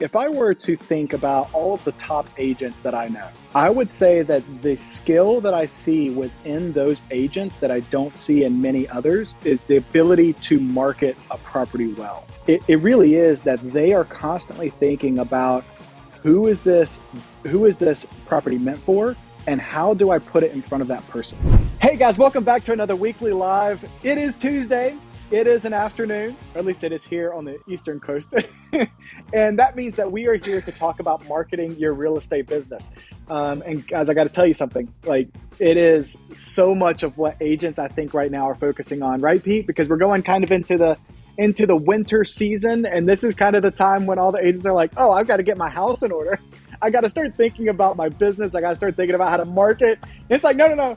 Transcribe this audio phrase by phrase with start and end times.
[0.00, 3.68] if I were to think about all of the top agents that I know, I
[3.68, 8.44] would say that the skill that I see within those agents that I don't see
[8.44, 12.24] in many others is the ability to market a property well.
[12.46, 15.64] It, it really is that they are constantly thinking about
[16.22, 17.00] who is this
[17.44, 20.88] who is this property meant for and how do I put it in front of
[20.88, 21.38] that person?
[21.80, 23.84] Hey guys, welcome back to another weekly live.
[24.02, 24.96] It is Tuesday.
[25.30, 28.34] It is an afternoon, or at least it is here on the Eastern Coast.
[29.32, 32.90] and that means that we are here to talk about marketing your real estate business.
[33.28, 34.92] Um, and guys, I got to tell you something.
[35.04, 35.28] Like,
[35.60, 39.40] it is so much of what agents I think right now are focusing on, right,
[39.40, 39.68] Pete?
[39.68, 40.98] Because we're going kind of into the
[41.38, 44.66] into the winter season, and this is kind of the time when all the agents
[44.66, 46.40] are like, "Oh, I've got to get my house in order.
[46.82, 48.56] I got to start thinking about my business.
[48.56, 50.96] I got to start thinking about how to market." And it's like, no, no, no.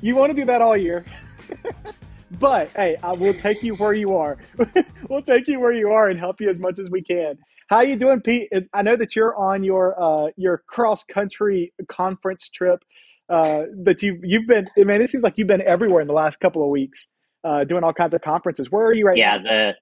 [0.00, 1.04] You want to do that all year.
[2.32, 4.36] But hey, I will take you where you are.
[5.08, 7.38] we'll take you where you are and help you as much as we can.
[7.68, 8.50] How you doing, Pete?
[8.72, 12.82] I know that you're on your uh, your cross country conference trip.
[13.28, 14.68] Uh, that you you've been.
[14.78, 17.12] I mean, it seems like you've been everywhere in the last couple of weeks,
[17.44, 18.70] uh, doing all kinds of conferences.
[18.70, 19.50] Where are you right yeah, now?
[19.50, 19.72] Yeah,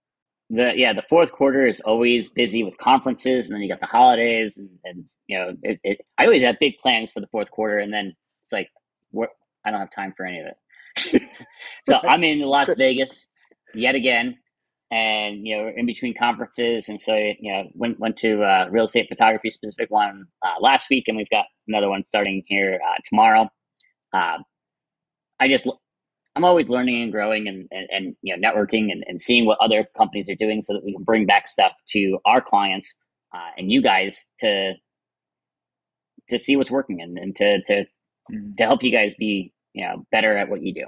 [0.50, 3.80] the the yeah the fourth quarter is always busy with conferences, and then you got
[3.80, 7.28] the holidays, and, and you know, it, it, I always have big plans for the
[7.28, 8.68] fourth quarter, and then it's like,
[9.64, 10.56] I don't have time for any of it
[10.98, 13.26] so I'm in Las Vegas
[13.74, 14.36] yet again,
[14.90, 18.84] and you know, in between conferences, and so you know, went went to uh, real
[18.84, 23.00] estate photography specific one uh, last week, and we've got another one starting here uh,
[23.08, 23.48] tomorrow.
[24.12, 24.38] Uh,
[25.40, 25.66] I just
[26.36, 29.58] I'm always learning and growing and, and, and you know networking and, and seeing what
[29.60, 32.94] other companies are doing so that we can bring back stuff to our clients
[33.34, 34.74] uh, and you guys to
[36.30, 37.84] to see what's working and, and to to
[38.58, 40.86] to help you guys be you know better at what you do.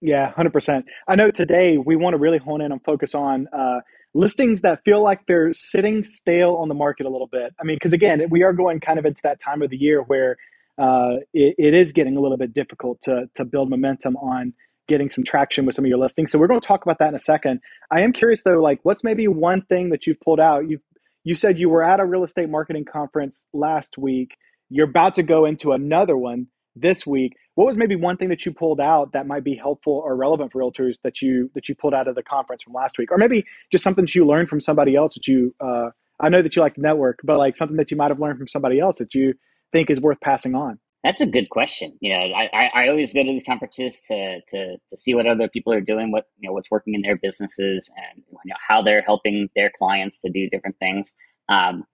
[0.00, 3.80] Yeah 100% i know today we want to really hone in and focus on uh,
[4.14, 7.52] listings that feel like they're sitting stale on the market a little bit.
[7.60, 10.02] I mean because again we are going kind of into that time of the year
[10.02, 10.36] where
[10.78, 14.54] uh, it, it is getting a little bit difficult to, to build momentum on
[14.88, 16.32] getting some traction with some of your listings.
[16.32, 17.60] So we're going to talk about that in a second.
[17.90, 20.68] I am curious though like what's maybe one thing that you've pulled out?
[20.68, 20.78] You
[21.24, 24.36] you said you were at a real estate marketing conference last week.
[24.68, 28.46] You're about to go into another one this week what was maybe one thing that
[28.46, 31.74] you pulled out that might be helpful or relevant for realtors that you that you
[31.74, 33.12] pulled out of the conference from last week?
[33.12, 35.90] Or maybe just something that you learned from somebody else that you uh,
[36.20, 38.38] i know that you like to network but like something that you might have learned
[38.38, 39.34] from somebody else that you
[39.72, 40.78] think is worth passing on.
[41.04, 41.96] That's a good question.
[42.00, 45.48] You know i i, always go to these conferences to, to to see what other
[45.48, 48.80] people are doing what you know what's working in their businesses and you know how
[48.80, 51.12] they're helping their clients to do different things.
[51.50, 51.84] Um,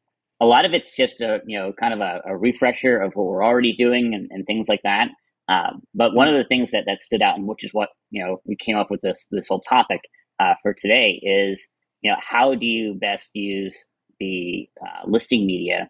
[0.40, 3.26] a lot of it's just a you know kind of a, a refresher of what
[3.26, 5.08] we're already doing and, and things like that
[5.48, 8.25] um, but one of the things that, that stood out, and which is what you
[8.25, 10.00] know we came up with this this whole topic
[10.41, 11.66] uh, for today, is
[12.03, 13.87] you know how do you best use
[14.20, 15.88] the uh, listing media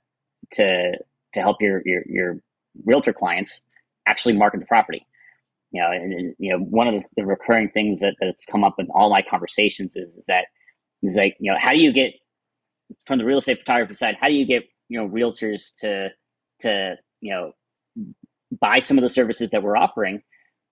[0.53, 0.93] to
[1.35, 2.37] to help your your your
[2.85, 3.63] realtor clients
[4.07, 5.05] actually market the property.
[5.73, 8.65] You know, and, and you know one of the, the, recurring things that, that's come
[8.65, 10.47] up in all my conversations is is that
[11.03, 12.15] is like you know how do you get
[13.07, 16.09] from the real estate photographer side how do you get you know realtors to
[16.61, 17.53] to you know
[18.61, 20.23] buy some of the services that we're offering.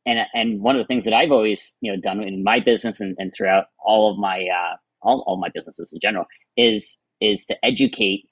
[0.06, 3.00] And, and one of the things that I've always you know done in my business
[3.00, 6.26] and, and throughout all of my uh, all, all my businesses in general
[6.56, 8.24] is is to educate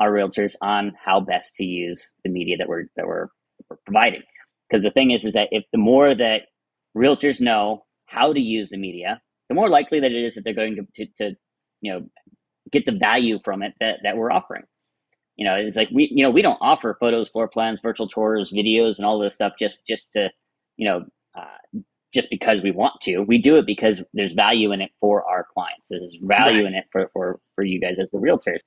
[0.00, 3.28] our realtors on how best to use the media that we're that we're,
[3.68, 4.22] we're providing.
[4.70, 6.42] Because the thing is, is that if the more that
[6.96, 10.54] realtors know how to use the media, the more likely that it is that they're
[10.54, 11.36] going to, to, to
[11.80, 12.06] you know
[12.70, 14.62] get the value from it that, that we're offering
[15.38, 18.52] you know it's like we you know we don't offer photos floor plans virtual tours
[18.52, 20.28] videos and all this stuff just just to
[20.76, 21.04] you know
[21.38, 21.78] uh,
[22.12, 25.46] just because we want to we do it because there's value in it for our
[25.54, 26.66] clients there's value right.
[26.66, 28.58] in it for, for for you guys as the realtors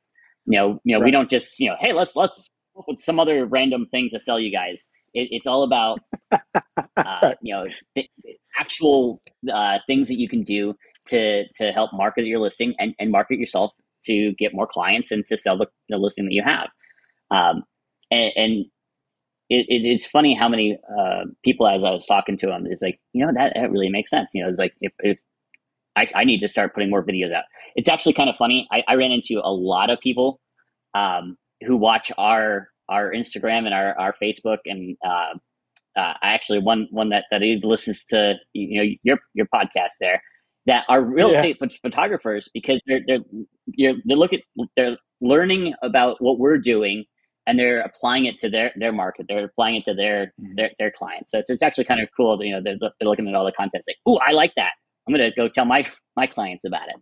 [0.46, 1.06] you know you know right.
[1.06, 2.50] we don't just you know hey let's let's
[2.88, 6.00] with some other random thing to sell you guys it, it's all about
[6.98, 7.66] uh, you know
[7.96, 8.10] th-
[8.58, 9.22] actual
[9.54, 10.74] uh, things that you can do
[11.06, 13.72] to to help market your listing and, and market yourself
[14.06, 16.68] to get more clients and to sell the, the listing that you have.
[17.32, 17.64] Um,
[18.10, 18.66] and, and
[19.50, 22.82] it, it, it's funny how many uh, people, as I was talking to them, is
[22.82, 24.32] like, you know, that, that really makes sense.
[24.34, 25.18] You know, it's like if, if
[25.96, 27.44] I, I need to start putting more videos out.
[27.76, 28.68] It's actually kind of funny.
[28.72, 30.40] I, I ran into a lot of people
[30.94, 35.34] um, who watch our our Instagram and our, our Facebook and uh,
[35.98, 40.22] uh, I actually one one that that listens to you know your your podcast there
[40.66, 41.38] that are real yeah.
[41.44, 43.20] estate photographers because they're they're
[43.68, 44.42] you're, they're looking
[44.76, 47.06] they're learning about what we're doing
[47.48, 49.26] and they're applying it to their their market.
[49.28, 50.56] They're applying it to their mm-hmm.
[50.56, 51.32] their, their clients.
[51.32, 52.38] So it's, it's actually kind of cool.
[52.38, 53.84] That, you know, they're, they're looking at all the content.
[53.88, 54.72] Like, oh, I like that.
[55.08, 55.86] I'm gonna go tell my
[56.16, 56.96] my clients about it.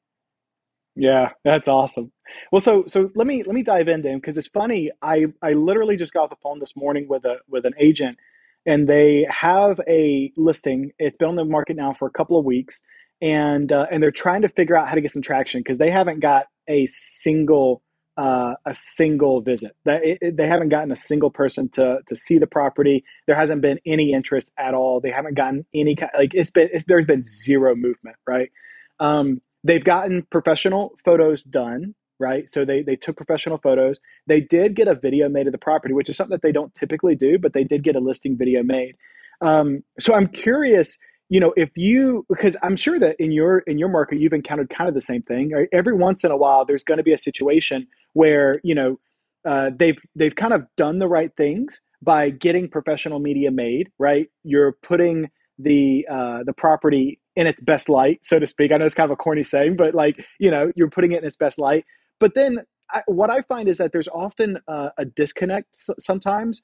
[0.96, 2.12] Yeah, that's awesome.
[2.52, 4.92] Well, so so let me let me dive into them because it's funny.
[5.02, 8.18] I I literally just got off the phone this morning with a with an agent,
[8.66, 10.92] and they have a listing.
[11.00, 12.82] It's been on the market now for a couple of weeks,
[13.22, 15.92] and uh, and they're trying to figure out how to get some traction because they
[15.92, 17.82] haven't got a single
[18.18, 19.76] uh, a single visit.
[19.86, 23.04] It, they haven't gotten a single person to to see the property.
[23.28, 25.00] There hasn't been any interest at all.
[25.00, 28.52] They haven't gotten any kind like it's been it's, there's been zero movement, right?
[29.00, 32.50] Um, they've gotten professional photos done, right?
[32.50, 34.00] So they they took professional photos.
[34.28, 36.74] They did get a video made of the property, which is something that they don't
[36.74, 38.96] typically do, but they did get a listing video made.
[39.42, 43.78] Um, so I'm curious you know if you because i'm sure that in your in
[43.78, 45.68] your market you've encountered kind of the same thing right?
[45.72, 48.98] every once in a while there's going to be a situation where you know
[49.46, 54.28] uh, they've they've kind of done the right things by getting professional media made right?
[54.44, 58.72] You're putting the uh, the property in its best light so to speak.
[58.72, 61.20] I know it's kind of a corny saying but like you know you're putting it
[61.20, 61.86] in its best light.
[62.20, 62.60] But then
[62.92, 66.62] I, what i find is that there's often uh, a disconnect sometimes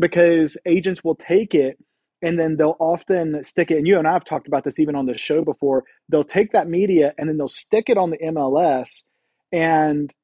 [0.00, 1.78] because agents will take it
[2.26, 5.06] and then they'll often stick it and you and i've talked about this even on
[5.06, 9.04] the show before they'll take that media and then they'll stick it on the mls
[9.52, 10.14] and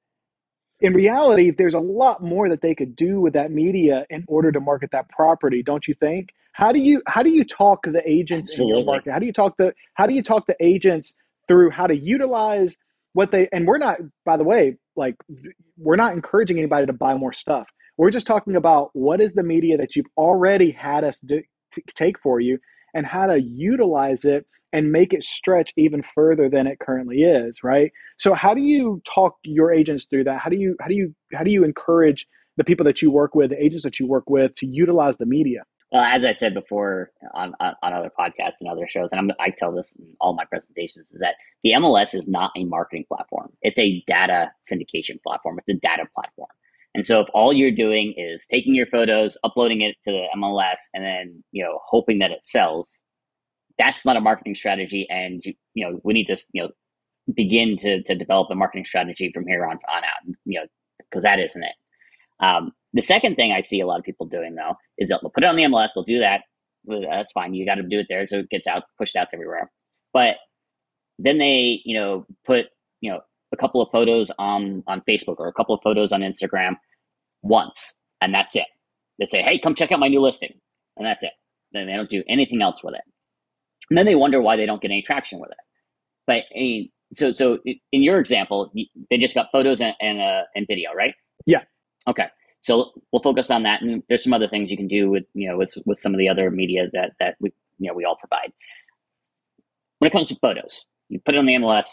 [0.80, 4.50] in reality there's a lot more that they could do with that media in order
[4.50, 6.30] to market that property don't you think?
[6.52, 8.72] How do you how do you talk the agents Absolutely.
[8.72, 9.12] in your market?
[9.12, 11.14] How do you talk the how do you talk to agents
[11.48, 12.76] through how to utilize
[13.14, 15.16] what they and we're not by the way like
[15.78, 17.68] we're not encouraging anybody to buy more stuff.
[17.96, 21.42] We're just talking about what is the media that you've already had us do,
[21.94, 22.58] take for you
[22.94, 27.62] and how to utilize it and make it stretch even further than it currently is
[27.62, 27.92] right?
[28.18, 30.40] So how do you talk your agents through that?
[30.40, 32.26] How do you how do you how do you encourage
[32.56, 35.26] the people that you work with the agents that you work with to utilize the
[35.26, 35.64] media?
[35.90, 39.50] Well as i said before on, on, other podcasts and other shows and I'm, i
[39.50, 43.52] tell this in all my presentations is that the mls is not a marketing platform.
[43.60, 45.58] It's a data syndication platform.
[45.58, 46.31] It's a data platform
[47.02, 50.78] and so if all you're doing is taking your photos, uploading it to the MLS,
[50.94, 53.02] and then you know hoping that it sells,
[53.76, 55.08] that's not a marketing strategy.
[55.10, 55.54] And you,
[55.84, 56.68] know we need to you know
[57.34, 60.36] begin to to develop a marketing strategy from here on on out.
[60.44, 60.66] You know
[61.10, 61.74] because that isn't it.
[62.38, 65.42] Um, the second thing I see a lot of people doing though is they'll put
[65.42, 65.88] it on the MLS.
[65.92, 66.42] They'll do that.
[66.86, 67.52] That's fine.
[67.52, 69.72] You got to do it there so it gets out, pushed out everywhere.
[70.12, 70.36] But
[71.18, 72.66] then they, you know, put
[73.00, 73.22] you know
[73.52, 76.76] a couple of photos on on Facebook or a couple of photos on Instagram
[77.42, 78.66] once, and that's it.
[79.18, 80.52] They say, "Hey, come check out my new listing,"
[80.96, 81.32] and that's it.
[81.72, 83.02] Then they don't do anything else with it,
[83.90, 85.56] and then they wonder why they don't get any traction with it.
[86.26, 88.72] But I mean, so so in your example,
[89.10, 91.14] they just got photos and and, uh, and video, right?
[91.46, 91.62] Yeah.
[92.08, 92.26] Okay.
[92.62, 95.48] So we'll focus on that, and there's some other things you can do with you
[95.48, 98.16] know with with some of the other media that that we you know we all
[98.16, 98.52] provide.
[99.98, 101.86] When it comes to photos, you put it on the MLS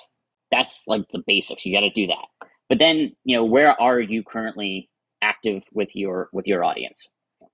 [0.52, 1.66] that's like the basics.
[1.66, 2.48] You got to do that.
[2.68, 4.90] But then, you know, where are you currently
[5.22, 7.10] active with your with your audience?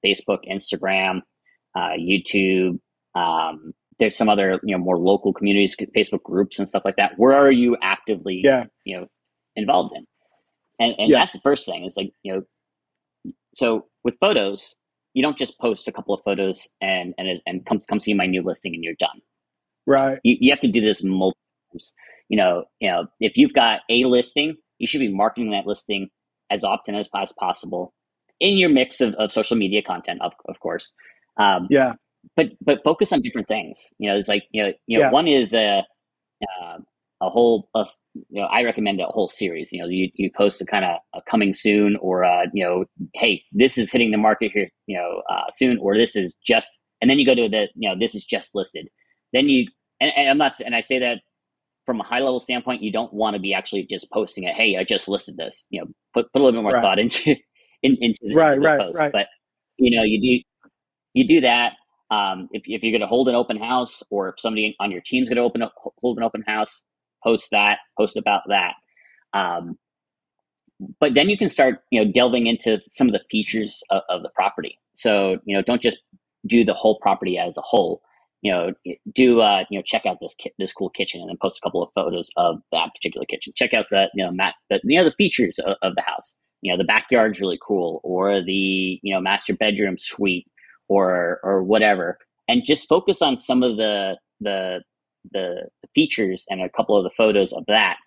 [0.05, 1.21] Facebook, Instagram,
[1.75, 2.79] uh, YouTube.
[3.15, 7.13] Um, there's some other, you know, more local communities, Facebook groups and stuff like that.
[7.17, 8.65] Where are you actively, yeah.
[8.83, 9.07] you know,
[9.55, 10.05] involved in?
[10.79, 11.19] And and yeah.
[11.19, 11.85] that's the first thing.
[11.85, 14.75] Is like, you know, so with photos,
[15.13, 18.25] you don't just post a couple of photos and and and come come see my
[18.25, 19.21] new listing and you're done.
[19.87, 20.19] Right.
[20.23, 21.39] You, you have to do this multiple
[21.71, 21.93] times
[22.29, 26.09] you know, you know, if you've got a listing, you should be marketing that listing
[26.49, 27.93] as often as, as possible
[28.39, 30.93] in your mix of, of social media content, of, of course.
[31.39, 31.93] Um, yeah.
[32.35, 33.79] But but focus on different things.
[33.99, 35.11] You know, it's like you know, you know, yeah.
[35.11, 35.83] one is a
[36.41, 36.77] uh,
[37.21, 37.69] a whole.
[37.75, 37.85] A,
[38.29, 39.71] you know, I recommend a whole series.
[39.71, 42.85] You know, you you post a kind of a coming soon, or a, you know,
[43.13, 46.79] hey, this is hitting the market here, you know, uh, soon, or this is just,
[46.99, 48.87] and then you go to the, you know, this is just listed.
[49.33, 49.67] Then you,
[49.99, 51.19] and, and I'm not, and I say that
[51.85, 54.55] from a high level standpoint, you don't want to be actually just posting it.
[54.55, 55.65] Hey, I just listed this.
[55.69, 56.81] You know, put put a little bit more right.
[56.81, 57.35] thought into
[57.83, 58.97] in, into the, right, the right, post.
[58.97, 59.11] Right.
[59.11, 59.27] But
[59.77, 60.69] you know, you do
[61.13, 61.73] you do that.
[62.11, 65.01] Um, if if you're going to hold an open house, or if somebody on your
[65.01, 66.83] team's going to open up, hold an open house,
[67.23, 68.73] post that, post about that.
[69.33, 69.77] Um,
[70.99, 74.23] but then you can start, you know, delving into some of the features of, of
[74.23, 74.79] the property.
[74.93, 75.97] So you know, don't just
[76.47, 78.01] do the whole property as a whole
[78.45, 78.71] you know,
[79.15, 81.65] do uh, you know, check out this ki- this cool kitchen, and then post a
[81.65, 83.51] couple of photos of that particular kitchen.
[83.55, 86.35] Check out the you know, mat, the you know, the features of, of the house.
[86.61, 90.45] You know, the backyard's really cool, or the you know, master bedroom suite,
[90.89, 94.83] or or whatever, and just focus on some of the the
[95.33, 95.63] the
[95.95, 97.97] features and a couple of the photos of that,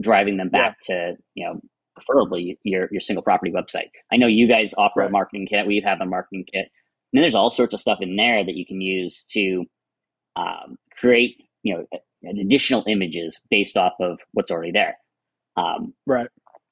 [0.00, 0.96] driving them back yeah.
[0.96, 1.60] to you know,
[1.94, 3.90] preferably your your single property website.
[4.10, 5.10] I know you guys offer right.
[5.10, 5.66] a marketing kit.
[5.66, 6.68] We have a marketing kit.
[7.12, 9.64] And then there's all sorts of stuff in there that you can use to
[10.36, 11.86] um, create, you know,
[12.40, 14.96] additional images based off of what's already there.
[15.56, 16.28] Um, right.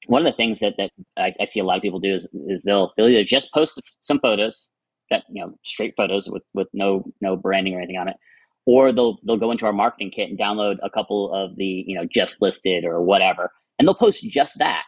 [0.07, 2.27] One of the things that, that I, I, see a lot of people do is,
[2.47, 4.67] is they'll they'll either just post some photos
[5.09, 8.17] that you know straight photos with, with no no branding or anything on it,
[8.65, 11.95] or they'll they'll go into our marketing kit and download a couple of the you
[11.95, 14.83] know just listed or whatever, and they'll post just that.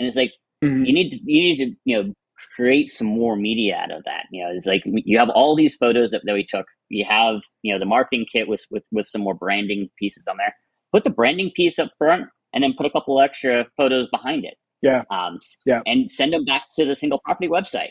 [0.00, 0.32] And it's like
[0.64, 0.84] mm-hmm.
[0.84, 2.12] you need to you need to you know
[2.54, 4.24] create some more media out of that.
[4.30, 6.66] You know, it's like you have all these photos that, that we took.
[6.88, 10.36] You have you know the marketing kit with with with some more branding pieces on
[10.36, 10.54] there.
[10.92, 14.54] Put the branding piece up front, and then put a couple extra photos behind it.
[14.82, 15.02] Yeah.
[15.10, 15.80] Um, yeah.
[15.86, 17.90] And send them back to the single property website.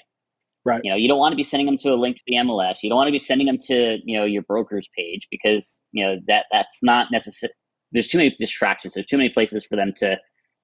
[0.65, 0.82] Right.
[0.84, 2.84] You know, you don't want to be sending them to a link to the MLS.
[2.84, 6.06] You don't want to be sending them to you know your broker's page because you
[6.06, 7.53] know that that's not necessary.
[7.91, 8.94] There's too many distractions.
[8.94, 10.18] There's too many places for them to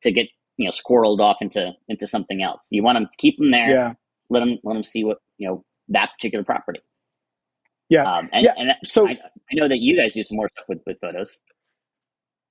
[0.03, 2.67] to get you know squirreled off into into something else.
[2.71, 3.69] You want them to keep them there.
[3.69, 3.93] Yeah.
[4.29, 6.81] Let them let them see what you know that particular property.
[7.89, 8.03] Yeah.
[8.03, 8.53] Um, and, yeah.
[8.57, 11.39] and so I, I know that you guys do some more stuff with with photos.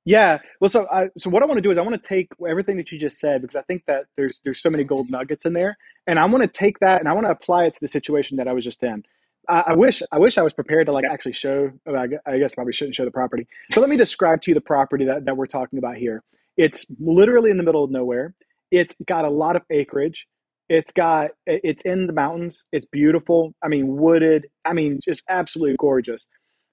[0.05, 0.39] Yeah.
[0.61, 2.77] Well, so I, so what I want to do is I want to take everything
[2.77, 5.55] that you just said because I think that there's there's so many gold nuggets in
[5.55, 7.89] there, and I want to take that and I want to apply it to the
[7.89, 9.05] situation that I was just in.
[9.49, 11.73] I, I wish I wish I was prepared to like actually show.
[11.87, 13.47] I guess I probably shouldn't show the property.
[13.73, 16.23] So let me describe to you the property that, that we're talking about here.
[16.57, 18.35] It's literally in the middle of nowhere.
[18.71, 20.27] It's got a lot of acreage.
[20.69, 22.65] It's got it's in the mountains.
[22.73, 23.55] It's beautiful.
[23.63, 24.47] I mean, wooded.
[24.65, 26.27] I mean, just absolutely gorgeous.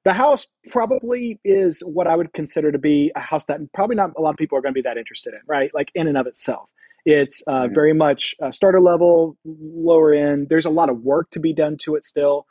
[0.03, 4.11] The house probably is what I would consider to be a house that probably not
[4.17, 5.69] a lot of people are going to be that interested in, right?
[5.73, 6.69] Like in and of itself.
[7.05, 10.47] It's uh, very much a starter level, lower end.
[10.49, 12.45] There's a lot of work to be done to it still.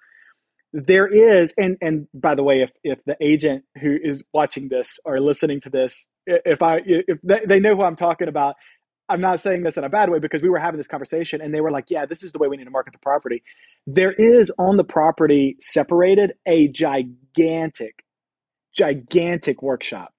[0.73, 4.99] There is, and and by the way, if if the agent who is watching this
[5.05, 8.55] or listening to this, if I if they know who I'm talking about,
[9.11, 11.53] I'm not saying this in a bad way because we were having this conversation and
[11.53, 13.43] they were like, yeah, this is the way we need to market the property.
[13.87, 18.05] There is on the property separated a gigantic,
[18.77, 20.15] gigantic workshop.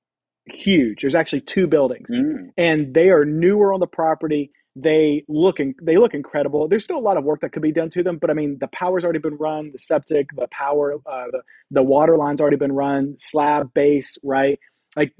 [0.46, 1.02] Huge.
[1.02, 2.50] There's actually two buildings mm.
[2.58, 4.52] and they are newer on the property.
[4.76, 6.68] They look in, they look incredible.
[6.68, 8.58] There's still a lot of work that could be done to them, but I mean,
[8.60, 12.58] the power's already been run, the septic, the power, uh, the, the water line's already
[12.58, 14.60] been run, slab base, right?
[14.98, 15.14] Like,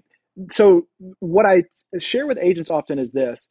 [0.52, 0.88] so
[1.20, 1.64] what I
[2.00, 3.48] share with agents often is this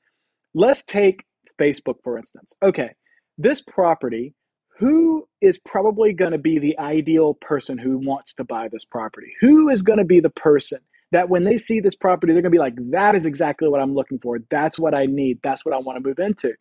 [0.55, 1.25] Let's take
[1.61, 2.53] Facebook, for instance.
[2.63, 2.91] Okay,
[3.39, 4.35] this property,
[4.79, 9.33] who is probably going to be the ideal person who wants to buy this property?
[9.41, 10.81] Who is going to be the person
[11.13, 13.81] that when they see this property, they're going to be like, that is exactly what
[13.81, 14.39] I'm looking for.
[14.51, 15.41] That's what I need.
[15.43, 16.55] That's what I want to move into.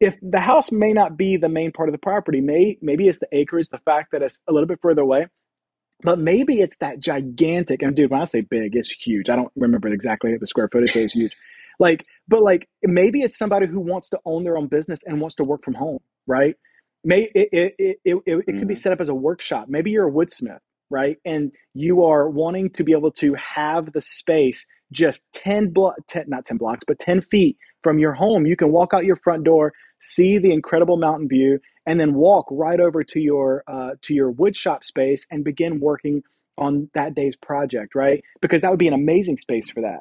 [0.00, 3.18] If the house may not be the main part of the property, may maybe it's
[3.18, 5.26] the acreage, the fact that it's a little bit further away,
[6.02, 7.82] but maybe it's that gigantic.
[7.82, 9.28] And dude, when I say big, it's huge.
[9.28, 11.36] I don't remember exactly the square footage, but it's huge.
[11.78, 15.34] Like, but like maybe it's somebody who wants to own their own business and wants
[15.36, 16.56] to work from home, right?
[17.04, 18.74] May it it it, it, it, it can be mm-hmm.
[18.74, 19.66] set up as a workshop.
[19.68, 21.16] Maybe you're a woodsmith, right?
[21.24, 26.24] And you are wanting to be able to have the space just 10 block 10
[26.26, 29.44] not 10 blocks but 10 feet from your home you can walk out your front
[29.44, 34.14] door see the incredible mountain view and then walk right over to your uh, to
[34.14, 36.24] your wood shop space and begin working
[36.58, 40.00] on that day's project right because that would be an amazing space for that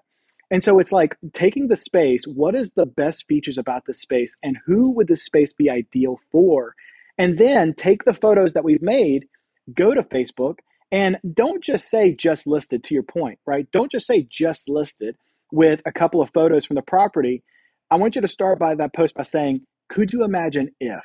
[0.51, 4.37] and so it's like taking the space, what is the best features about this space
[4.41, 6.75] and who would this space be ideal for?
[7.17, 9.27] And then take the photos that we've made,
[9.73, 10.57] go to Facebook,
[10.91, 13.67] and don't just say just listed to your point, right?
[13.71, 15.15] Don't just say just listed
[15.51, 17.43] with a couple of photos from the property.
[17.91, 21.03] I want you to start by that post by saying, could you imagine if?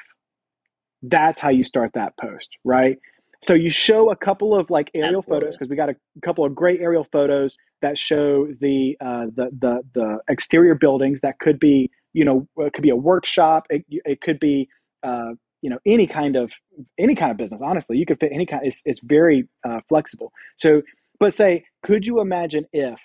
[1.03, 2.99] That's how you start that post, right?
[3.43, 6.55] So you show a couple of like aerial photos because we got a couple of
[6.55, 11.91] great aerial photos that show the uh, the the the exterior buildings that could be
[12.14, 14.69] you know it could be a workshop it, it could be
[15.03, 15.33] uh,
[15.64, 16.52] you know any kind of
[16.99, 20.30] any kind of business honestly you could fit any kind it's, it's very uh, flexible.
[20.56, 20.83] So
[21.18, 23.00] but say could you imagine if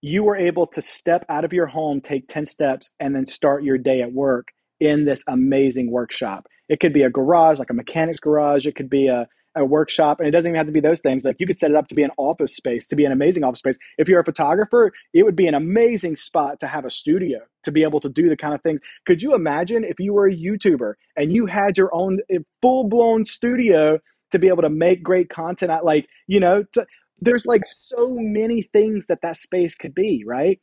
[0.00, 3.64] you were able to step out of your home take 10 steps and then start
[3.64, 4.46] your day at work
[4.78, 6.46] in this amazing workshop?
[6.68, 8.64] It could be a garage like a mechanic's garage.
[8.66, 9.26] It could be a
[9.58, 11.24] a workshop, and it doesn't even have to be those things.
[11.24, 13.44] Like you could set it up to be an office space, to be an amazing
[13.44, 13.78] office space.
[13.98, 17.72] If you're a photographer, it would be an amazing spot to have a studio to
[17.72, 18.80] be able to do the kind of things.
[19.06, 22.88] Could you imagine if you were a YouTuber and you had your own eh, full
[22.88, 23.98] blown studio
[24.30, 25.70] to be able to make great content?
[25.70, 26.86] At like you know, to,
[27.20, 30.60] there's like so many things that that space could be, right?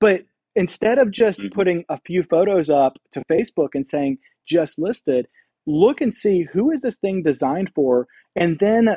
[0.00, 0.22] But
[0.54, 1.54] instead of just mm-hmm.
[1.54, 5.28] putting a few photos up to Facebook and saying just listed,
[5.66, 8.06] look and see who is this thing designed for
[8.38, 8.90] and then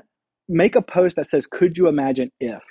[0.50, 2.64] make a post that says could you imagine if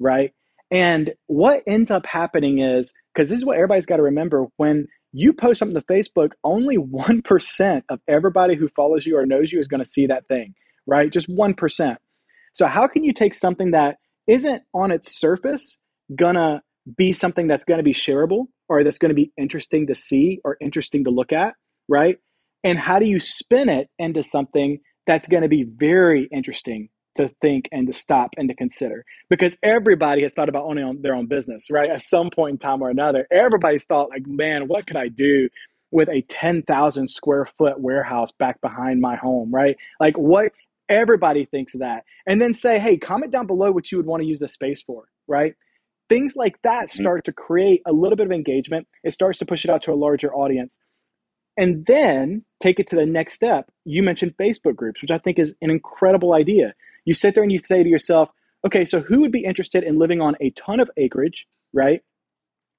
[0.00, 0.32] right?
[0.72, 4.88] And what ends up happening is because this is what everybody's got to remember when
[5.12, 9.60] you post something to facebook only 1% of everybody who follows you or knows you
[9.60, 10.54] is going to see that thing
[10.88, 11.12] right?
[11.12, 11.96] Just 1%
[12.54, 13.96] so how can you take something that
[14.28, 15.80] isn't on its surface
[16.16, 16.62] gonna
[16.96, 20.40] be something that's going to be shareable or that's going to be interesting to see
[20.44, 21.54] or interesting to look at,
[21.88, 22.18] right?
[22.64, 27.30] And how do you spin it into something that's going to be very interesting to
[27.42, 29.04] think and to stop and to consider?
[29.28, 31.90] Because everybody has thought about owning their own business, right?
[31.90, 35.48] At some point in time or another, everybody's thought, like, man, what could I do
[35.90, 39.76] with a 10,000 square foot warehouse back behind my home, right?
[40.00, 40.52] Like, what
[40.92, 42.04] everybody thinks of that.
[42.26, 44.82] And then say, hey, comment down below what you would want to use the space
[44.82, 45.54] for, right?
[46.08, 47.02] Things like that mm-hmm.
[47.02, 48.86] start to create a little bit of engagement.
[49.02, 50.78] It starts to push it out to a larger audience.
[51.56, 53.70] And then take it to the next step.
[53.84, 56.74] You mentioned Facebook groups, which I think is an incredible idea.
[57.04, 58.30] You sit there and you say to yourself,
[58.66, 62.02] okay, so who would be interested in living on a ton of acreage, right?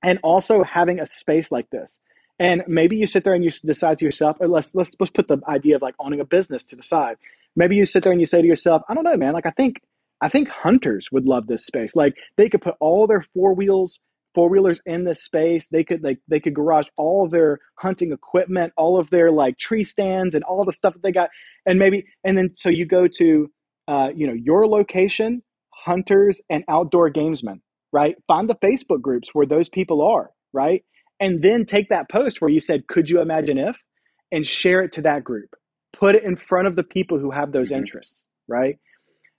[0.03, 2.00] And also having a space like this.
[2.39, 5.38] And maybe you sit there and you decide to yourself, let's let's let's put the
[5.48, 7.18] idea of like owning a business to the side.
[7.56, 9.34] Maybe you sit there and you say to yourself, I don't know, man.
[9.34, 9.82] Like I think
[10.20, 11.96] I think hunters would love this space.
[11.96, 14.00] Like they could put all their four wheels
[14.34, 15.68] four wheelers in this space.
[15.68, 19.84] They could like they could garage all their hunting equipment, all of their like tree
[19.84, 21.30] stands and all the stuff that they got.
[21.66, 23.52] And maybe and then so you go to
[23.88, 27.62] uh, you know your location, hunters and outdoor gamesmen,
[27.92, 28.16] right?
[28.28, 30.84] Find the Facebook groups where those people are, right?
[31.24, 33.78] and then take that post where you said, Could you imagine if?
[34.32, 35.54] and share it to that group.
[35.94, 37.82] Put it in front of the people who have those mm-hmm.
[37.82, 38.80] interests, right?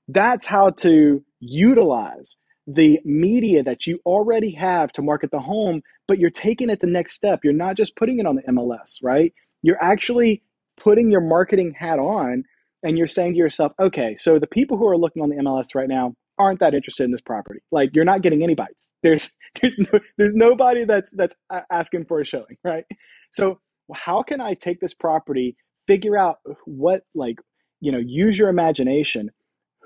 [0.07, 6.18] That's how to utilize the media that you already have to market the home, but
[6.18, 7.40] you're taking it the next step.
[7.44, 9.33] You're not just putting it on the MLS, right?
[9.62, 10.42] You're actually
[10.76, 12.44] putting your marketing hat on
[12.83, 15.75] and you're saying to yourself, okay, so the people who are looking on the MLS
[15.75, 17.61] right now, aren't that interested in this property.
[17.71, 18.90] Like you're not getting any bites.
[19.02, 19.30] There's
[19.61, 21.37] there's no, there's nobody that's that's
[21.71, 22.85] asking for a showing, right?
[23.30, 23.61] So
[23.94, 25.56] how can I take this property,
[25.87, 27.37] figure out what like
[27.80, 29.30] you know, use your imagination.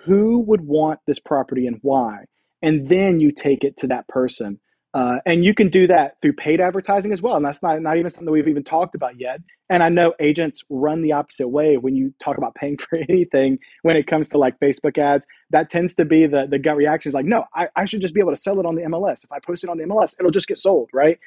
[0.07, 2.25] Who would want this property and why?
[2.63, 4.61] And then you take it to that person
[4.95, 7.37] uh, and you can do that through paid advertising as well.
[7.37, 9.41] And that's not, not even something we've even talked about yet.
[9.69, 13.59] And I know agents run the opposite way when you talk about paying for anything
[13.83, 15.27] when it comes to like Facebook ads.
[15.51, 18.15] That tends to be the, the gut reaction is like, no, I, I should just
[18.15, 19.25] be able to sell it on the MLS.
[19.25, 21.19] If I post it on the MLS, it'll just get sold, right?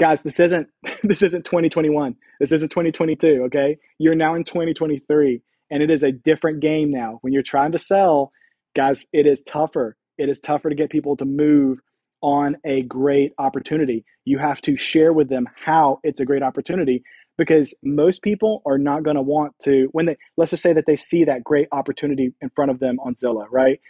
[0.00, 0.68] Guys, this isn't
[1.02, 2.14] this isn't 2021.
[2.38, 3.76] This isn't 2022, okay?
[3.98, 7.18] You're now in 2023 and it is a different game now.
[7.22, 8.32] When you're trying to sell,
[8.74, 9.96] guys, it is tougher.
[10.20, 11.78] It is tougher to get people to move
[12.22, 14.04] on a great opportunity.
[14.26, 17.02] You have to share with them how it's a great opportunity
[17.38, 20.84] because most people are not going to want to when they let's just say that
[20.86, 23.80] they see that great opportunity in front of them on Zillow, right?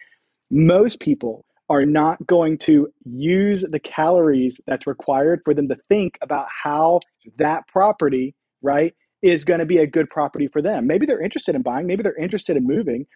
[0.51, 6.17] Most people are not going to use the calories that's required for them to think
[6.23, 7.01] about how
[7.39, 10.87] that property, right, is going to be a good property for them.
[10.87, 13.07] Maybe they're interested in buying, maybe they're interested in moving,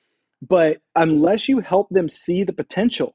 [0.48, 3.14] but unless you help them see the potential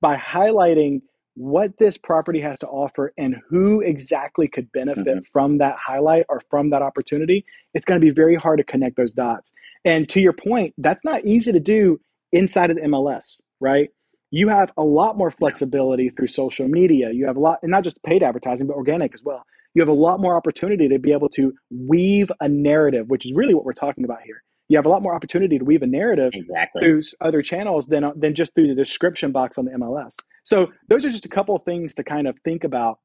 [0.00, 1.00] by highlighting
[1.34, 5.30] what this property has to offer and who exactly could benefit mm-hmm.
[5.32, 8.96] from that highlight or from that opportunity, it's going to be very hard to connect
[8.96, 9.52] those dots.
[9.84, 12.00] And to your point, that's not easy to do
[12.32, 13.88] inside of the MLS, right?
[14.30, 17.10] You have a lot more flexibility through social media.
[17.12, 19.44] You have a lot, and not just paid advertising, but organic as well.
[19.74, 23.32] You have a lot more opportunity to be able to weave a narrative, which is
[23.32, 25.86] really what we're talking about here you have a lot more opportunity to weave a
[25.86, 26.82] narrative exactly.
[26.82, 30.16] through other channels than uh, than just through the description box on the MLS.
[30.44, 33.00] So those are just a couple of things to kind of think about.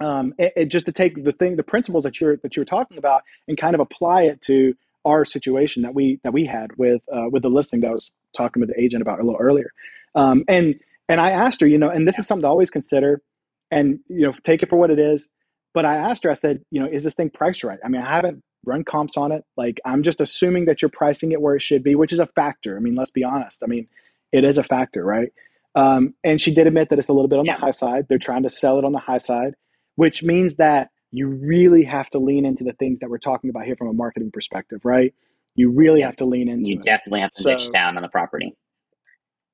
[0.00, 2.98] Um, it, it just to take the thing, the principles that you're that you're talking
[2.98, 4.74] about, and kind of apply it to
[5.04, 8.10] our situation that we that we had with uh, with the listing that I was
[8.36, 9.72] talking with the agent about a little earlier.
[10.14, 13.22] Um, and and I asked her, you know, and this is something to always consider,
[13.70, 15.28] and you know, take it for what it is.
[15.72, 17.78] But I asked her, I said, you know, is this thing priced right?
[17.84, 19.44] I mean, I haven't run comps on it.
[19.56, 22.26] Like I'm just assuming that you're pricing it where it should be, which is a
[22.26, 22.76] factor.
[22.76, 23.62] I mean, let's be honest.
[23.62, 23.88] I mean,
[24.32, 25.32] it is a factor, right?
[25.74, 27.56] Um, and she did admit that it's a little bit on yeah.
[27.56, 28.06] the high side.
[28.08, 29.54] They're trying to sell it on the high side,
[29.96, 33.64] which means that you really have to lean into the things that we're talking about
[33.64, 35.14] here from a marketing perspective, right?
[35.54, 36.06] You really yeah.
[36.06, 36.70] have to lean into.
[36.70, 36.84] You it.
[36.84, 38.56] definitely have to so, niche down on the property.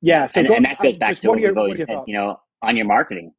[0.03, 2.03] Yeah, so and, and that goes back to what we've always said.
[2.07, 3.33] You know, on your marketing,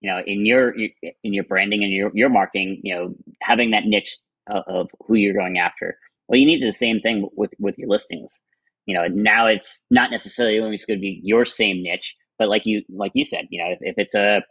[0.00, 3.84] you know, in your in your branding and your your marketing, you know, having that
[3.84, 4.18] niche
[4.50, 5.96] of, who you're going after.
[6.28, 8.40] Well, you need the same thing with with your listings.
[8.86, 12.62] You know, now it's not necessarily always going to be your same niche, but like
[12.64, 14.42] you like you said, you know, if, if it's a,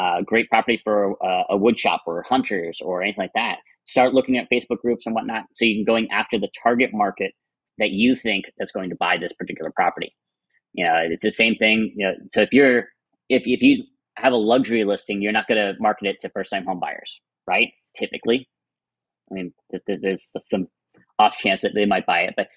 [0.00, 4.14] a, great property for a, a wood shop or hunters or anything like that, start
[4.14, 7.32] looking at Facebook groups and whatnot, so you can going after the target market
[7.78, 10.14] that you think that's going to buy this particular property.
[10.72, 11.92] You know, it's the same thing.
[11.96, 12.88] You know, so if you're
[13.28, 13.84] if if you
[14.16, 17.20] have a luxury listing, you're not going to market it to first time home buyers,
[17.46, 17.68] right?
[17.96, 18.48] Typically,
[19.34, 19.54] mean,
[19.86, 20.68] there's some
[21.18, 22.48] off chance that they might buy it, but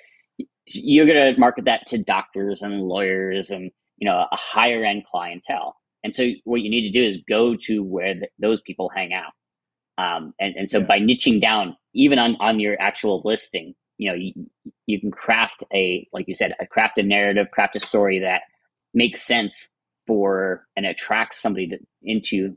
[0.68, 5.06] you're going to market that to doctors and lawyers and you know a higher end
[5.10, 5.76] clientele.
[6.04, 9.14] And so what you need to do is go to where the, those people hang
[9.14, 9.34] out.
[9.98, 10.86] Um, and, and so yeah.
[10.86, 14.34] by niching down, even on, on your actual listing, you know, you,
[14.86, 18.44] you can craft a, like you said, a craft a narrative, craft a story that
[18.94, 19.70] makes sense
[20.06, 22.56] for and attracts somebody to, into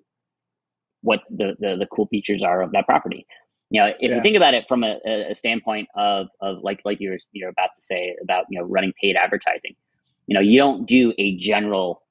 [1.01, 3.27] what the, the, the cool features are of that property.
[3.71, 4.17] You know, if yeah.
[4.17, 7.51] you think about it from a, a standpoint of, of like like you were you're
[7.51, 9.75] about to say about you know running paid advertising,
[10.27, 12.03] you know, you don't do a general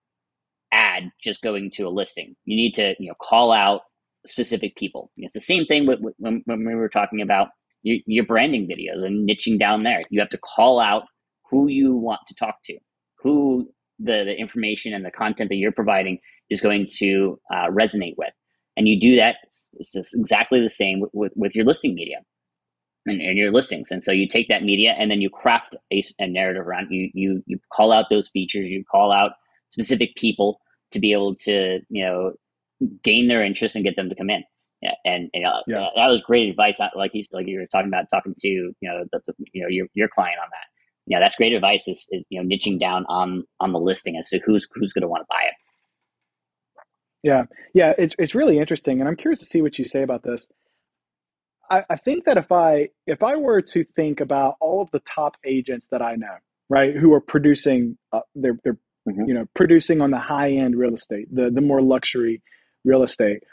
[0.71, 2.35] ad just going to a listing.
[2.45, 3.81] You need to you know call out
[4.25, 5.11] specific people.
[5.17, 7.49] It's the same thing with, with when, when we were talking about
[7.83, 10.01] your, your branding videos and niching down there.
[10.09, 11.03] You have to call out
[11.49, 12.77] who you want to talk to,
[13.21, 13.69] who
[13.99, 16.19] the, the information and the content that you're providing
[16.49, 18.33] is going to uh, resonate with.
[18.79, 22.19] And you do that, it's, it's exactly the same with, with, with your listing media
[23.05, 23.91] and, and, your listings.
[23.91, 27.09] And so you take that media and then you craft a, a narrative around you,
[27.13, 29.33] you, you call out those features, you call out
[29.67, 30.61] specific people
[30.91, 32.31] to be able to, you know,
[33.03, 34.45] gain their interest and get them to come in.
[34.81, 35.87] Yeah, and, and uh, yeah.
[35.97, 36.79] that was great advice.
[36.95, 39.67] Like you, like you were talking about, talking to you know the, the, you know
[39.67, 40.67] your your client on that.
[41.05, 41.89] You know that's great advice.
[41.89, 45.01] Is, is you know niching down on on the listing as to who's who's going
[45.01, 45.53] to want to buy it.
[47.23, 50.23] Yeah, yeah, it's it's really interesting, and I'm curious to see what you say about
[50.23, 50.49] this.
[51.69, 54.99] I, I think that if I if I were to think about all of the
[54.99, 56.37] top agents that I know,
[56.69, 59.25] right, who are producing, uh, they're they're mm-hmm.
[59.27, 62.41] you know producing on the high end real estate, the the more luxury
[62.85, 63.43] real estate.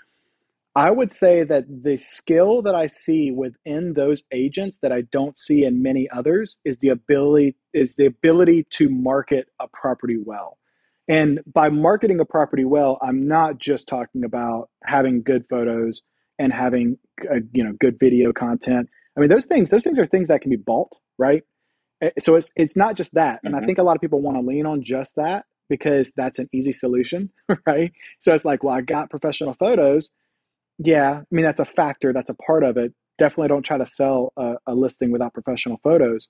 [0.76, 5.36] I would say that the skill that I see within those agents that I don't
[5.38, 10.58] see in many others is the ability is the ability to market a property well.
[11.08, 16.02] And by marketing a property well, I'm not just talking about having good photos
[16.38, 16.98] and having
[17.30, 18.88] uh, you know good video content.
[19.16, 21.42] I mean, those things those things are things that can be bought, right?
[22.02, 23.40] Eh, so it's it's not just that.
[23.44, 23.62] And mm-hmm.
[23.62, 26.48] I think a lot of people want to lean on just that because that's an
[26.52, 27.30] easy solution,
[27.66, 27.92] right?
[28.20, 30.10] So it's like, well, I got professional photos.
[30.78, 32.92] Yeah, I mean that's a factor, that's a part of it.
[33.18, 36.28] Definitely don't try to sell a, a listing without professional photos.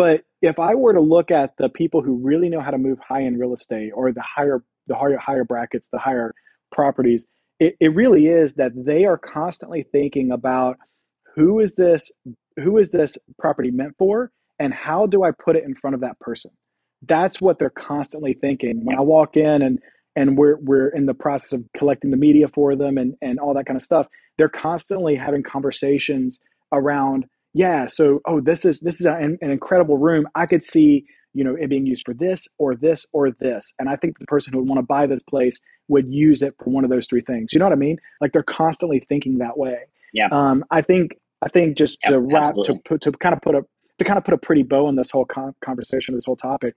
[0.00, 2.98] But if I were to look at the people who really know how to move
[3.06, 6.32] high end real estate or the higher the higher higher brackets, the higher
[6.72, 7.26] properties,
[7.58, 10.78] it, it really is that they are constantly thinking about
[11.36, 12.10] who is this
[12.58, 16.00] who is this property meant for and how do I put it in front of
[16.00, 16.52] that person?
[17.02, 18.86] That's what they're constantly thinking.
[18.86, 19.80] When I walk in and
[20.16, 23.52] and we're we're in the process of collecting the media for them and and all
[23.52, 24.06] that kind of stuff,
[24.38, 26.40] they're constantly having conversations
[26.72, 30.26] around yeah so oh this is this is an, an incredible room.
[30.34, 33.88] I could see you know it being used for this or this or this and
[33.88, 36.70] i think the person who would want to buy this place would use it for
[36.70, 37.98] one of those three things you know what i mean?
[38.20, 39.78] Like they're constantly thinking that way.
[40.12, 40.28] Yeah.
[40.32, 42.74] Um i think i think just yep, to wrap absolutely.
[42.74, 43.62] to put to kind of put a
[43.98, 46.74] to kind of put a pretty bow on this whole con- conversation this whole topic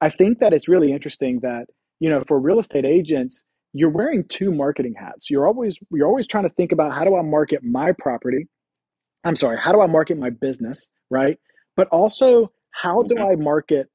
[0.00, 1.66] i think that it's really interesting that
[2.00, 5.30] you know for real estate agents you're wearing two marketing hats.
[5.30, 8.48] You're always you're always trying to think about how do i market my property
[9.24, 11.38] I'm sorry, how do I market my business, right?
[11.76, 13.88] But also, how do I market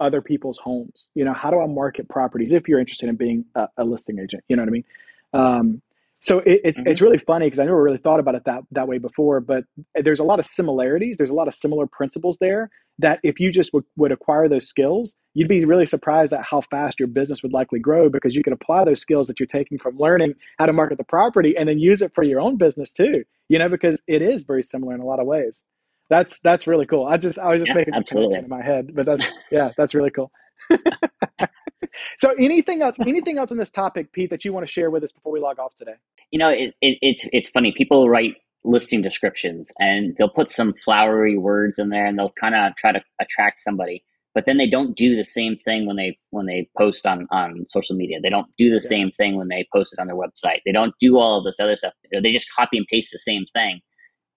[0.00, 1.08] other people's homes?
[1.14, 4.18] You know, how do I market properties if you're interested in being a, a listing
[4.18, 4.44] agent?
[4.48, 4.84] You know what I mean?
[5.32, 5.82] Um,
[6.20, 6.88] so it, it's mm-hmm.
[6.88, 9.40] it's really funny because I never really thought about it that that way before.
[9.40, 11.16] But there's a lot of similarities.
[11.16, 12.70] There's a lot of similar principles there.
[13.00, 16.62] That if you just w- would acquire those skills, you'd be really surprised at how
[16.62, 19.78] fast your business would likely grow because you could apply those skills that you're taking
[19.78, 22.92] from learning how to market the property and then use it for your own business
[22.92, 23.22] too.
[23.48, 25.62] You know, because it is very similar in a lot of ways.
[26.10, 27.06] That's that's really cool.
[27.06, 29.70] I just I was just yeah, making a connection in my head, but that's yeah,
[29.76, 30.32] that's really cool.
[32.18, 35.02] so anything else anything else on this topic pete that you want to share with
[35.02, 35.94] us before we log off today?
[36.30, 40.74] You know it, it, it's it's funny people write listing descriptions and they'll put some
[40.84, 44.02] flowery words in there and they'll kind of try to attract somebody
[44.34, 47.66] but then they don't do the same thing when they when they post on on
[47.70, 48.18] social media.
[48.22, 48.88] They don't do the yeah.
[48.88, 50.60] same thing when they post it on their website.
[50.64, 51.94] They don't do all of this other stuff.
[52.12, 53.80] They just copy and paste the same thing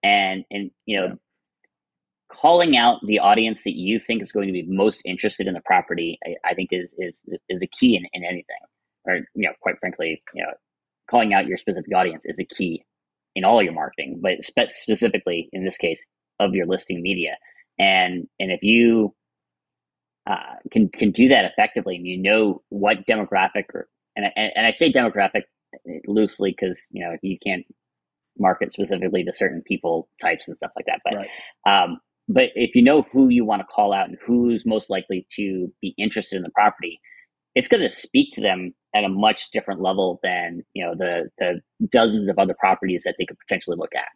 [0.02, 1.16] and and you know
[2.32, 5.60] calling out the audience that you think is going to be most interested in the
[5.60, 8.56] property, I, I think is is is the key in, in anything.
[9.04, 10.52] Or you know, quite frankly, you know,
[11.10, 12.84] calling out your specific audience is a key
[13.34, 16.04] in all your marketing, but spe- specifically in this case
[16.38, 17.36] of your listing media.
[17.78, 19.14] And and if you
[20.28, 24.66] uh, can can do that effectively, and you know what demographic, or and I, and
[24.66, 25.42] I say demographic
[26.06, 27.64] loosely because you know you can't
[28.38, 31.00] market specifically to certain people types and stuff like that.
[31.04, 31.82] But right.
[31.82, 35.26] um, but if you know who you want to call out and who's most likely
[35.36, 37.00] to be interested in the property,
[37.54, 41.28] it's going to speak to them at a much different level than you know the
[41.38, 44.08] the dozens of other properties that they could potentially look at.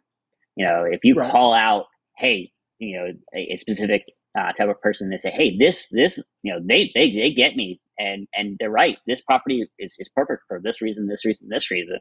[0.55, 1.29] You know, if you right.
[1.29, 4.03] call out, hey, you know, a, a specific
[4.37, 7.55] uh, type of person, they say, hey, this this you know, they they they get
[7.55, 8.97] me, and and they're right.
[9.05, 11.99] This property is, is perfect for this reason, this reason, this reason.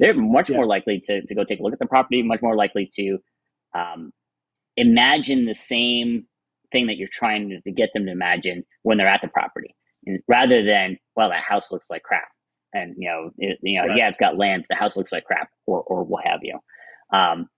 [0.00, 0.56] They're much yeah.
[0.56, 3.18] more likely to, to go take a look at the property, much more likely to
[3.76, 4.12] um,
[4.76, 6.26] imagine the same
[6.72, 9.74] thing that you're trying to, get them to imagine when they're at the property,
[10.06, 12.28] and rather than well, that house looks like crap,
[12.72, 13.96] and you know, it, you know, right.
[13.96, 16.58] yeah, it's got land, the house looks like crap, or or what have you.
[17.12, 17.48] Um,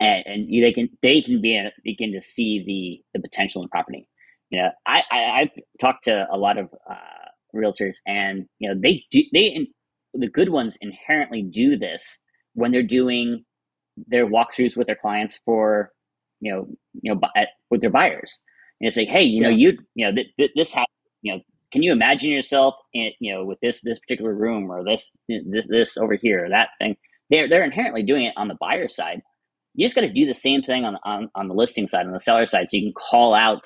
[0.00, 2.64] and, and they can they can be begin to see
[3.12, 4.08] the the potential in property.
[4.50, 6.94] You know, I, I have talked to a lot of uh,
[7.54, 9.66] realtors, and you know they do they
[10.12, 12.18] the good ones inherently do this
[12.54, 13.44] when they're doing
[14.08, 15.90] their walkthroughs with their clients for
[16.44, 16.68] you know
[17.02, 18.40] you know at, with their buyers.
[18.80, 19.48] And say, hey, you yeah.
[19.48, 20.84] know, you you know th- th- this ha-
[21.22, 21.40] you know
[21.74, 25.66] can you imagine yourself in you know with this this particular room or this this
[25.68, 26.96] this over here that thing
[27.30, 29.20] they're they're inherently doing it on the buyer side
[29.74, 32.12] you just got to do the same thing on, on on the listing side on
[32.12, 33.64] the seller side so you can call out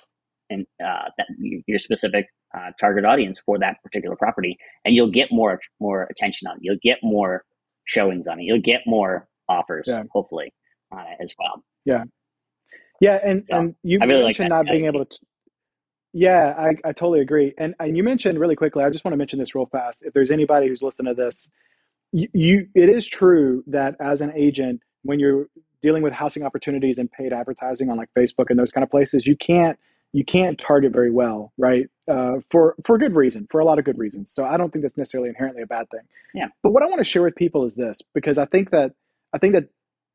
[0.51, 1.27] and uh, that
[1.67, 6.49] your specific uh, target audience for that particular property and you'll get more more attention
[6.49, 7.45] on it you'll get more
[7.85, 10.03] showings on it you'll get more offers yeah.
[10.13, 10.53] hopefully
[10.93, 12.05] on it as well yeah
[13.01, 15.19] yeah and so, and you really mentioned like not being able to
[16.13, 19.19] yeah I, I totally agree and and you mentioned really quickly i just want to
[19.19, 21.51] mention this real fast if there's anybody who's listening to this
[22.13, 25.47] you, you it is true that as an agent when you're
[25.83, 29.27] dealing with housing opportunities and paid advertising on like Facebook and those kind of places,
[29.27, 29.79] you can't
[30.13, 31.87] you can't target very well, right?
[32.11, 34.31] Uh, for for good reason, for a lot of good reasons.
[34.31, 36.01] So I don't think that's necessarily inherently a bad thing.
[36.35, 36.49] Yeah.
[36.63, 38.93] But what I want to share with people is this, because I think that
[39.33, 39.69] I think that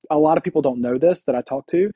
[0.10, 1.92] a lot of people don't know this that I talk to.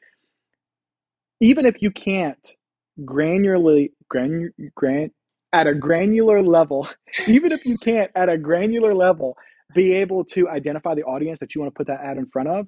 [1.40, 2.56] Even if you can't
[3.02, 5.12] granularly gran, gran
[5.54, 6.88] at a granular level,
[7.28, 9.38] even if you can't at a granular level
[9.76, 12.50] be able to identify the audience that you want to put that ad in front
[12.50, 12.68] of,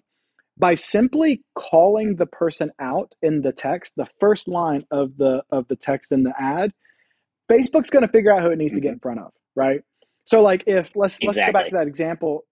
[0.57, 5.67] by simply calling the person out in the text, the first line of the of
[5.69, 6.73] the text in the ad,
[7.49, 8.93] Facebook's going to figure out who it needs to get mm-hmm.
[8.95, 9.81] in front of, right?
[10.25, 11.27] So like if let's exactly.
[11.27, 12.43] let's go back to that example.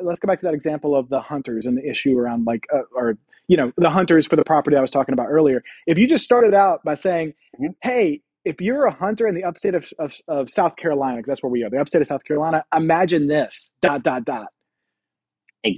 [0.00, 2.82] Let's go back to that example of the hunters and the issue around like uh,
[2.94, 5.62] or you know the hunters for the property I was talking about earlier.
[5.86, 7.72] If you just started out by saying, mm-hmm.
[7.82, 11.42] "Hey, if you're a hunter in the upstate of, of, of South Carolina, because that's
[11.42, 14.48] where we are, the upstate of South Carolina, imagine this dot dot dot."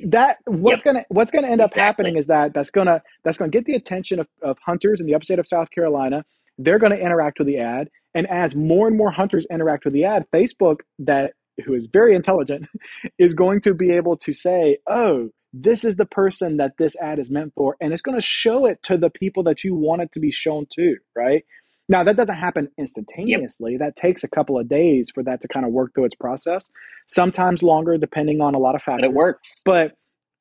[0.09, 0.95] that what's yep.
[0.95, 1.81] gonna what's gonna end exactly.
[1.81, 5.07] up happening is that that's gonna that's gonna get the attention of, of hunters in
[5.07, 6.25] the upstate of South Carolina.
[6.59, 10.05] They're gonna interact with the ad, and as more and more hunters interact with the
[10.05, 11.33] ad, Facebook that
[11.65, 12.69] who is very intelligent
[13.19, 17.19] is going to be able to say, oh, this is the person that this ad
[17.19, 20.03] is meant for, and it's going to show it to the people that you want
[20.03, 21.45] it to be shown to, right?
[21.89, 23.73] Now, that doesn't happen instantaneously.
[23.73, 23.81] Yep.
[23.81, 26.71] That takes a couple of days for that to kind of work through its process.
[27.07, 29.01] Sometimes longer, depending on a lot of factors.
[29.01, 29.55] But it works.
[29.65, 29.93] But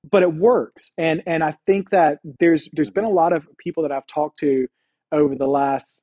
[0.09, 3.83] but it works, and and I think that there's there's been a lot of people
[3.83, 4.67] that I've talked to
[5.11, 5.99] over the last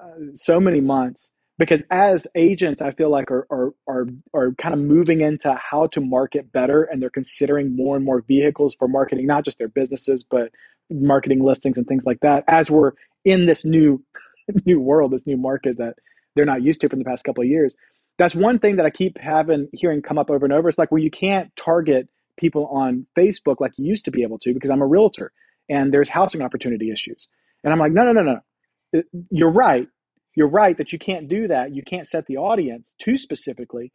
[0.00, 4.74] uh, so many months because as agents i feel like are, are are are kind
[4.74, 8.88] of moving into how to market better and they're considering more and more vehicles for
[8.88, 10.50] marketing not just their businesses but
[10.90, 12.92] marketing listings and things like that as we're
[13.24, 14.02] in this new
[14.66, 15.94] new world, this new market that
[16.34, 17.76] they're not used to from the past couple of years.
[18.18, 20.68] That's one thing that I keep having hearing come up over and over.
[20.68, 24.38] It's like, well, you can't target people on Facebook like you used to be able
[24.40, 25.32] to because I'm a realtor
[25.68, 27.28] and there's housing opportunity issues.
[27.64, 29.02] And I'm like, no, no, no, no.
[29.30, 29.88] You're right.
[30.36, 31.74] You're right that you can't do that.
[31.74, 33.92] You can't set the audience too specifically,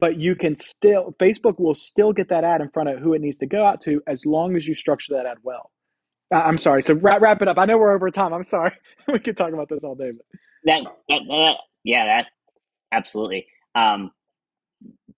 [0.00, 3.20] but you can still, Facebook will still get that ad in front of who it
[3.20, 5.70] needs to go out to as long as you structure that ad well.
[6.32, 6.82] I'm sorry.
[6.82, 7.58] So wrap, wrap it up.
[7.58, 8.32] I know we're over time.
[8.32, 8.72] I'm sorry.
[9.12, 10.12] we could talk about this all day.
[10.12, 10.26] But.
[10.64, 12.26] That, that, that yeah, that
[12.92, 13.46] absolutely.
[13.74, 14.12] Um,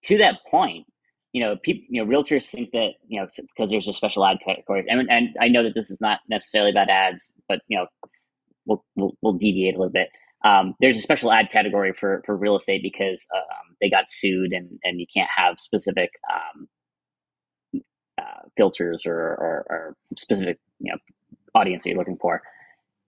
[0.03, 0.87] to that point,
[1.33, 4.37] you know, people, you know, realtors think that you know because there's a special ad
[4.45, 7.87] category, and and I know that this is not necessarily about ads, but you know,
[8.65, 10.09] we'll we'll, we'll deviate a little bit.
[10.43, 14.53] Um, there's a special ad category for for real estate because um, they got sued,
[14.53, 16.67] and and you can't have specific um,
[18.17, 20.97] uh, filters or, or, or, specific you know
[21.55, 22.41] audience that you're looking for.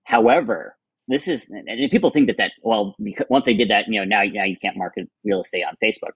[0.03, 0.75] However,
[1.07, 2.95] this is and people think that that well
[3.29, 6.13] once they did that you know now now you can't market real estate on Facebook.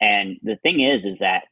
[0.00, 1.44] And the thing is is that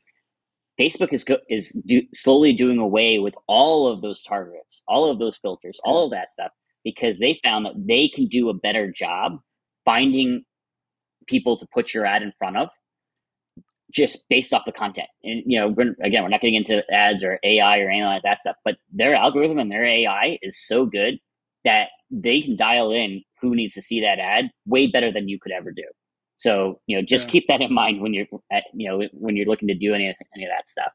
[0.81, 5.19] Facebook is go, is do, slowly doing away with all of those targets, all of
[5.19, 6.53] those filters, all of that stuff
[6.85, 9.39] because they found that they can do a better job
[9.85, 10.45] finding
[11.27, 12.69] people to put your ad in front of
[13.93, 15.09] just based off the content.
[15.25, 18.23] And you know, we're, again, we're not getting into ads or AI or anything like
[18.23, 21.19] that stuff, but their algorithm and their AI is so good
[21.65, 25.39] that they can dial in who needs to see that ad way better than you
[25.39, 25.85] could ever do.
[26.37, 27.33] So you know, just yeah.
[27.33, 30.07] keep that in mind when you're at, you know when you're looking to do any
[30.35, 30.93] any of that stuff.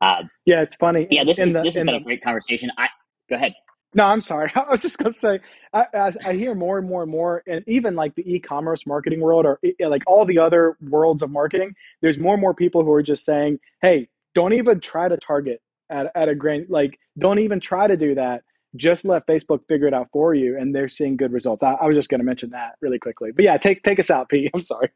[0.00, 1.06] Uh, yeah, it's funny.
[1.10, 2.70] Yeah, this is the, this has been the, a great conversation.
[2.76, 2.88] I
[3.30, 3.54] go ahead.
[3.94, 4.50] No, I'm sorry.
[4.56, 5.40] I was just gonna say
[5.72, 9.20] I, I, I, hear more and more and more, and even like the e-commerce marketing
[9.20, 11.74] world, or like all the other worlds of marketing.
[12.02, 15.60] There's more and more people who are just saying, "Hey, don't even try to target
[15.90, 16.66] at at a grain.
[16.68, 18.42] Like, don't even try to do that.
[18.76, 21.62] Just let Facebook figure it out for you." And they're seeing good results.
[21.62, 23.32] I, I was just gonna mention that really quickly.
[23.32, 24.50] But yeah, take take us out, Pete.
[24.54, 24.90] I'm sorry.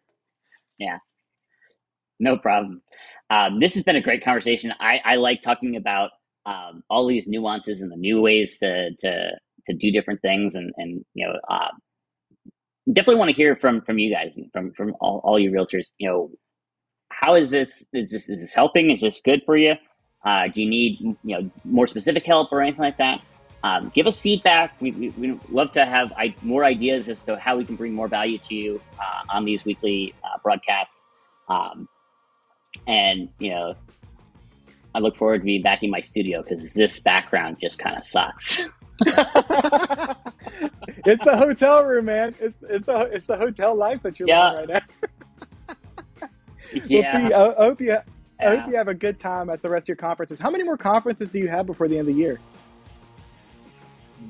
[0.78, 0.98] Yeah,
[2.20, 2.82] no problem.
[3.30, 4.72] Um, this has been a great conversation.
[4.80, 6.10] I, I like talking about
[6.48, 9.30] um, all these nuances and the new ways to to
[9.66, 11.68] to do different things and and you know uh,
[12.92, 16.08] definitely want to hear from from you guys from from all, all you realtors you
[16.08, 16.30] know
[17.10, 18.90] how is this is this is this helping?
[18.90, 19.74] Is this good for you?
[20.24, 23.20] Uh, do you need you know more specific help or anything like that?
[23.64, 24.80] Um, give us feedback.
[24.80, 27.92] We, we, we love to have I, more ideas as to how we can bring
[27.92, 31.06] more value to you uh, on these weekly uh, broadcasts.
[31.48, 31.88] Um,
[32.86, 33.74] and you know
[34.94, 38.04] I look forward to being back in my studio because this background just kind of
[38.04, 38.60] sucks.
[39.06, 39.16] it's
[41.24, 42.34] the hotel room, man.
[42.40, 44.52] It's it's the it's the hotel life that you're yeah.
[44.52, 44.82] living right
[46.20, 46.28] now.
[46.86, 47.28] yeah.
[47.28, 48.02] Well, I hope you I
[48.40, 48.56] yeah.
[48.56, 50.38] hope you have a good time at the rest of your conferences.
[50.38, 52.40] How many more conferences do you have before the end of the year?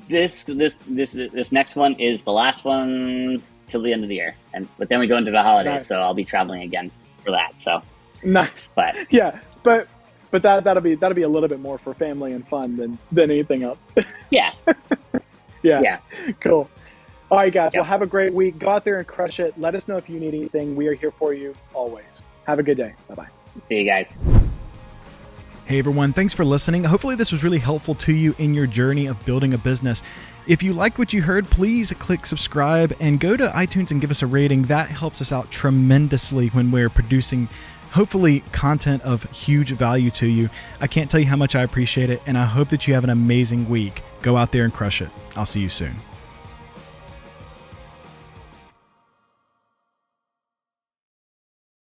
[0.07, 4.15] This this this this next one is the last one till the end of the
[4.15, 5.87] year, and but then we go into the holidays, nice.
[5.87, 6.91] so I'll be traveling again
[7.23, 7.59] for that.
[7.59, 7.81] So
[8.23, 9.87] nice, but yeah, but
[10.31, 12.97] but that that'll be that'll be a little bit more for family and fun than
[13.11, 13.79] than anything else.
[14.31, 14.53] Yeah.
[15.63, 15.81] yeah.
[15.81, 15.99] Yeah.
[16.39, 16.69] Cool.
[17.31, 17.73] All right, guys.
[17.73, 17.81] Yep.
[17.81, 18.59] Well, have a great week.
[18.59, 19.59] Go out there and crush it.
[19.59, 20.75] Let us know if you need anything.
[20.75, 22.23] We are here for you always.
[22.45, 22.93] Have a good day.
[23.07, 23.27] Bye bye.
[23.65, 24.17] See you guys.
[25.65, 26.83] Hey everyone, thanks for listening.
[26.83, 30.01] Hopefully, this was really helpful to you in your journey of building a business.
[30.47, 34.09] If you like what you heard, please click subscribe and go to iTunes and give
[34.09, 34.63] us a rating.
[34.63, 37.47] That helps us out tremendously when we're producing
[37.91, 40.49] hopefully content of huge value to you.
[40.79, 43.03] I can't tell you how much I appreciate it, and I hope that you have
[43.03, 44.03] an amazing week.
[44.21, 45.09] Go out there and crush it.
[45.35, 45.95] I'll see you soon.